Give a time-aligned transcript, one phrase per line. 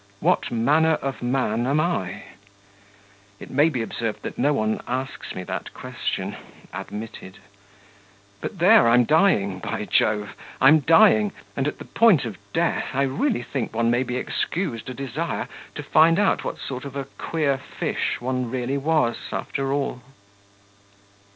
[0.19, 2.23] What manner of man am I?...
[3.39, 6.35] It may be observed that no one asks me that question
[6.73, 7.37] admitted.
[8.41, 10.33] But there, I'm dying, by Jove!
[10.59, 14.89] I'm dying, and at the point of death I really think one may be excused
[14.89, 19.71] a desire to find out what sort of a queer fish one really was after
[19.71, 20.01] all.